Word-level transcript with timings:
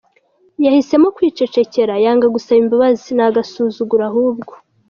Yahisemo 0.65 1.07
kwicecekera 1.15 1.93
yanga 2.05 2.27
gusaba 2.35 2.59
imbabazi, 2.63 3.09
ni 3.15 3.23
agasuzuguro 3.27 4.03
ahubwo. 4.09 4.53